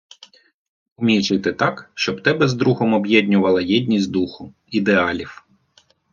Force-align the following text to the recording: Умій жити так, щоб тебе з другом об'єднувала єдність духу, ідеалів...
Умій 0.97 1.21
жити 1.21 1.53
так, 1.53 1.91
щоб 1.93 2.23
тебе 2.23 2.47
з 2.47 2.53
другом 2.53 2.93
об'єднувала 2.93 3.61
єдність 3.61 4.11
духу, 4.11 4.53
ідеалів... 4.67 5.45